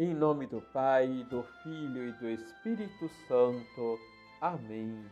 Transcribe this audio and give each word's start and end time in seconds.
Em 0.00 0.14
nome 0.14 0.46
do 0.46 0.62
Pai, 0.62 1.26
do 1.28 1.42
Filho 1.62 2.08
e 2.08 2.12
do 2.12 2.26
Espírito 2.30 3.06
Santo. 3.28 3.98
Amém. 4.40 5.04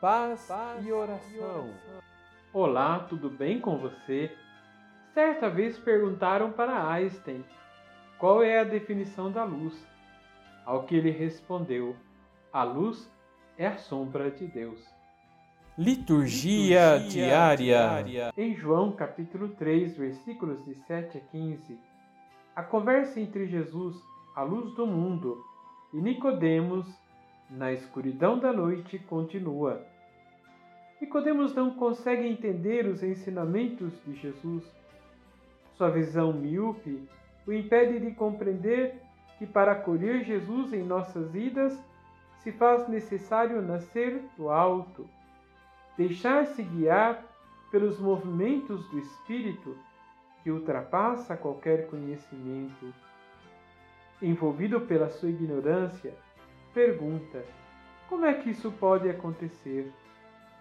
Paz, 0.00 0.46
Paz 0.48 0.84
e, 0.84 0.90
oração. 0.90 1.30
e 1.32 1.38
oração. 1.38 1.70
Olá, 2.52 2.98
tudo 3.08 3.30
bem 3.30 3.60
com 3.60 3.78
você? 3.78 4.36
Certa 5.12 5.48
vez 5.48 5.78
perguntaram 5.78 6.50
para 6.50 6.90
Einstein 6.90 7.44
qual 8.18 8.42
é 8.42 8.58
a 8.58 8.64
definição 8.64 9.30
da 9.30 9.44
luz. 9.44 9.72
Ao 10.66 10.82
que 10.82 10.96
ele 10.96 11.12
respondeu: 11.12 11.94
a 12.52 12.64
luz 12.64 13.08
é 13.56 13.68
a 13.68 13.76
sombra 13.76 14.32
de 14.32 14.48
Deus. 14.48 14.84
Liturgia, 15.78 16.96
Liturgia 16.96 17.08
diária. 17.08 17.56
diária. 17.56 18.32
Em 18.36 18.52
João 18.56 18.90
capítulo 18.90 19.50
3, 19.50 19.96
versículos 19.96 20.64
de 20.64 20.74
7 20.88 21.18
a 21.18 21.20
15, 21.20 21.78
a 22.56 22.64
conversa 22.64 23.20
entre 23.20 23.46
Jesus, 23.46 23.96
a 24.34 24.42
luz 24.42 24.72
do 24.74 24.86
mundo, 24.86 25.44
e 25.92 26.00
Nicodemos, 26.00 26.86
na 27.48 27.72
escuridão 27.72 28.38
da 28.38 28.52
noite, 28.52 28.98
continua. 28.98 29.80
Nicodemos 31.00 31.54
não 31.54 31.70
consegue 31.74 32.26
entender 32.26 32.86
os 32.86 33.02
ensinamentos 33.02 33.92
de 34.04 34.14
Jesus. 34.14 34.64
Sua 35.74 35.90
visão 35.90 36.32
míope 36.32 37.06
o 37.46 37.52
impede 37.52 38.00
de 38.00 38.12
compreender 38.12 39.00
que 39.38 39.46
para 39.46 39.72
acolher 39.72 40.24
Jesus 40.24 40.72
em 40.72 40.82
nossas 40.82 41.30
vidas 41.30 41.78
se 42.38 42.52
faz 42.52 42.88
necessário 42.88 43.62
nascer 43.62 44.22
do 44.36 44.50
alto, 44.50 45.08
deixar-se 45.96 46.62
guiar 46.62 47.24
pelos 47.70 47.98
movimentos 47.98 48.88
do 48.88 48.98
Espírito 48.98 49.76
que 50.42 50.50
ultrapassa 50.50 51.36
qualquer 51.36 51.88
conhecimento. 51.88 52.92
Envolvido 54.24 54.80
pela 54.80 55.10
sua 55.10 55.28
ignorância, 55.28 56.14
pergunta: 56.72 57.44
como 58.08 58.24
é 58.24 58.32
que 58.32 58.48
isso 58.48 58.72
pode 58.72 59.06
acontecer? 59.06 59.92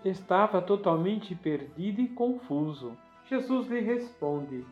Estava 0.03 0.61
totalmente 0.61 1.33
perdido 1.33 2.01
e 2.01 2.09
confuso. 2.09 2.97
Jesus 3.23 3.69
lhe 3.69 3.79
responde: 3.79 4.65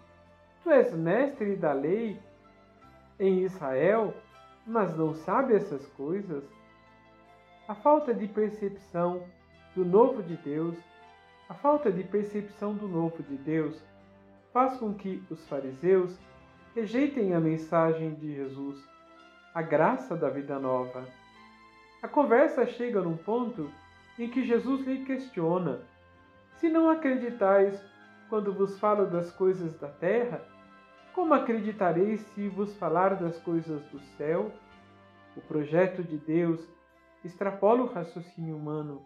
Tu 0.62 0.70
és 0.70 0.94
mestre 0.94 1.56
da 1.56 1.72
lei 1.72 2.20
em 3.18 3.40
Israel, 3.46 4.14
mas 4.68 4.94
não 4.98 5.14
sabe 5.14 5.56
essas 5.56 5.88
coisas? 5.92 6.44
A 7.70 7.76
falta 7.76 8.14
de 8.14 8.28
percepção 8.28 9.24
do 9.74 9.86
novo 9.86 10.22
de 10.22 10.36
Deus, 10.36 10.76
a 11.48 11.54
falta 11.54 11.90
de 11.90 12.04
percepção 12.04 12.76
do 12.76 12.90
novo 12.90 13.24
de 13.24 13.38
Deus, 13.38 13.82
faz 14.52 14.78
com 14.78 14.94
que 14.94 15.24
os 15.30 15.48
fariseus 15.48 16.20
rejeitem 16.76 17.34
a 17.34 17.40
mensagem 17.40 18.14
de 18.16 18.34
Jesus, 18.34 18.82
a 19.54 19.62
graça 19.62 20.16
da 20.16 20.30
vida 20.30 20.58
nova. 20.58 21.06
A 22.02 22.08
conversa 22.08 22.66
chega 22.66 23.02
num 23.02 23.18
ponto 23.18 23.70
em 24.18 24.30
que 24.30 24.46
Jesus 24.46 24.86
lhe 24.86 25.04
questiona: 25.04 25.82
Se 26.56 26.70
não 26.70 26.90
acreditais 26.90 27.84
quando 28.30 28.54
vos 28.54 28.80
falo 28.80 29.06
das 29.06 29.32
coisas 29.32 29.78
da 29.80 29.90
terra, 29.90 30.42
como 31.14 31.34
acreditareis 31.34 32.22
se 32.22 32.48
vos 32.48 32.76
falar 32.78 33.16
das 33.16 33.38
coisas 33.42 33.84
do 33.90 34.00
céu? 34.18 34.52
O 35.36 35.42
projeto 35.42 36.04
de 36.04 36.18
Deus 36.18 36.66
extrapola 37.24 37.84
o 37.84 37.94
raciocínio 37.94 38.56
humano. 38.56 39.02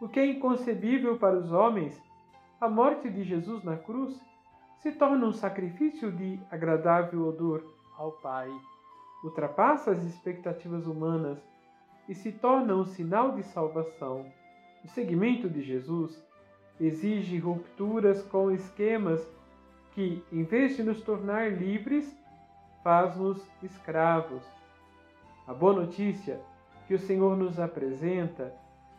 O 0.00 0.08
que 0.08 0.18
é 0.18 0.26
inconcebível 0.26 1.18
para 1.18 1.38
os 1.38 1.52
homens, 1.52 2.00
a 2.60 2.68
morte 2.68 3.08
de 3.08 3.22
Jesus 3.22 3.62
na 3.62 3.76
cruz, 3.76 4.20
se 4.80 4.92
torna 4.92 5.26
um 5.26 5.32
sacrifício 5.32 6.10
de 6.10 6.40
agradável 6.50 7.26
odor 7.26 7.62
ao 7.96 8.12
Pai. 8.12 8.50
Ultrapassa 9.22 9.90
as 9.90 10.02
expectativas 10.02 10.86
humanas 10.86 11.38
e 12.08 12.14
se 12.14 12.32
torna 12.32 12.74
um 12.74 12.86
sinal 12.86 13.32
de 13.32 13.42
salvação. 13.42 14.24
O 14.82 14.88
seguimento 14.88 15.48
de 15.50 15.62
Jesus 15.62 16.22
exige 16.80 17.38
rupturas 17.38 18.22
com 18.22 18.50
esquemas 18.50 19.20
que, 19.92 20.24
em 20.32 20.44
vez 20.44 20.76
de 20.76 20.82
nos 20.82 21.02
tornar 21.02 21.52
livres, 21.52 22.18
faz-nos 22.82 23.46
escravos. 23.62 24.42
A 25.46 25.52
boa 25.52 25.74
notícia 25.74 26.40
que 26.86 26.94
o 26.94 26.98
Senhor 26.98 27.36
nos 27.36 27.60
apresenta 27.60 28.54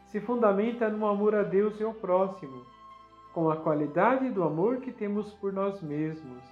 se 0.05 0.19
fundamenta 0.19 0.89
no 0.89 1.07
amor 1.07 1.33
a 1.33 1.41
Deus 1.41 1.79
e 1.79 1.83
ao 1.83 1.93
próximo, 1.93 2.65
com 3.33 3.49
a 3.49 3.57
qualidade 3.57 4.29
do 4.29 4.43
amor 4.43 4.77
que 4.77 4.91
temos 4.91 5.33
por 5.33 5.53
nós 5.53 5.81
mesmos. 5.81 6.43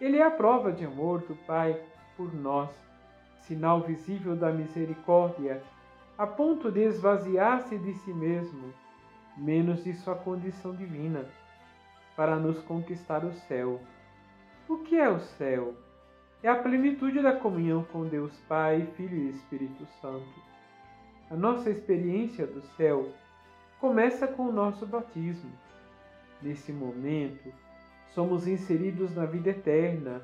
Ele 0.00 0.18
é 0.18 0.22
a 0.22 0.30
prova 0.30 0.72
de 0.72 0.84
amor 0.84 1.20
do 1.20 1.34
Pai 1.46 1.80
por 2.16 2.34
nós, 2.34 2.70
sinal 3.42 3.80
visível 3.80 4.34
da 4.34 4.50
misericórdia, 4.50 5.62
a 6.16 6.26
ponto 6.26 6.70
de 6.70 6.80
esvaziar-se 6.80 7.78
de 7.78 7.94
si 7.94 8.12
mesmo, 8.12 8.72
menos 9.36 9.84
de 9.84 9.94
sua 9.94 10.14
condição 10.14 10.74
divina 10.74 11.24
para 12.16 12.36
nos 12.36 12.60
conquistar 12.62 13.24
o 13.24 13.32
céu. 13.32 13.80
O 14.68 14.78
que 14.78 14.96
é 14.96 15.08
o 15.08 15.20
céu? 15.20 15.74
É 16.42 16.48
a 16.48 16.56
plenitude 16.56 17.22
da 17.22 17.32
comunhão 17.32 17.84
com 17.84 18.06
Deus 18.06 18.32
Pai, 18.48 18.86
Filho 18.96 19.16
e 19.16 19.30
Espírito 19.30 19.86
Santo. 20.00 20.50
A 21.30 21.36
nossa 21.36 21.70
experiência 21.70 22.46
do 22.46 22.60
céu 22.76 23.08
começa 23.80 24.28
com 24.28 24.44
o 24.44 24.52
nosso 24.52 24.86
batismo. 24.86 25.50
Nesse 26.42 26.72
momento, 26.72 27.52
somos 28.14 28.46
inseridos 28.46 29.14
na 29.14 29.24
vida 29.24 29.50
eterna 29.50 30.22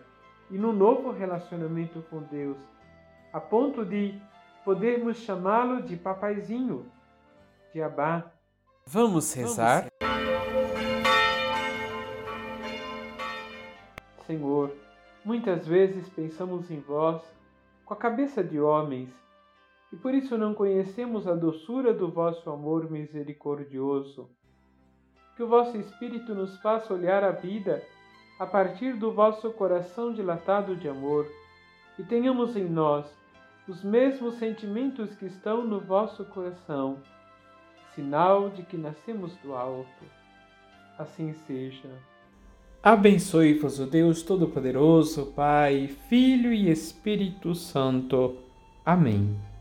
e 0.51 0.59
no 0.59 0.73
novo 0.73 1.11
relacionamento 1.11 2.05
com 2.11 2.23
Deus, 2.23 2.59
a 3.33 3.41
ponto 3.41 3.85
de 3.85 4.21
podermos 4.65 5.19
chamá-lo 5.19 5.83
de 5.83 5.97
papaizinho, 5.97 6.87
de 7.73 7.83
abá. 7.83 8.31
Vamos 8.87 9.33
rezar? 9.33 9.87
Senhor, 14.27 14.73
muitas 15.25 15.67
vezes 15.67 16.09
pensamos 16.09 16.71
em 16.71 16.81
vós 16.81 17.23
com 17.85 17.95
a 17.95 17.97
cabeça 17.97 18.43
de 18.43 18.61
homens 18.61 19.09
e 19.97 19.99
por 19.99 20.13
isso 20.13 20.37
não 20.37 20.53
conhecemos 20.53 21.27
a 21.27 21.35
doçura 21.35 21.95
do 21.95 22.11
vosso 22.11 22.51
amor 22.51 22.91
misericordioso. 22.91 24.29
Que 25.35 25.43
o 25.43 25.49
vosso 25.49 25.75
Espírito 25.79 26.35
nos 26.35 26.55
faça 26.59 26.93
olhar 26.93 27.25
a 27.25 27.31
vida 27.31 27.83
a 28.39 28.47
partir 28.47 28.93
do 28.93 29.11
vosso 29.11 29.51
coração 29.53 30.13
dilatado 30.13 30.77
de 30.77 30.87
amor 30.87 31.27
e 31.99 32.03
tenhamos 32.03 32.55
em 32.59 32.69
nós 32.69 33.07
os 33.67 33.83
mesmos 33.83 34.35
sentimentos 34.35 35.15
que 35.15 35.25
estão 35.25 35.67
no 35.67 35.81
vosso 35.81 36.27
coração, 36.27 36.99
sinal 37.95 38.51
de 38.51 38.65
que 38.65 38.77
nascemos 38.77 39.35
do 39.37 39.55
alto. 39.55 40.05
Assim 40.99 41.33
seja. 41.47 41.89
Abençoe-vos 42.83 43.81
o 43.81 43.87
Deus 43.87 44.23
Todo-Poderoso, 44.23 45.33
Pai, 45.35 45.89
Filho 46.11 46.53
e 46.53 46.71
Espírito 46.71 47.55
Santo. 47.55 48.37
Amém. 48.85 49.56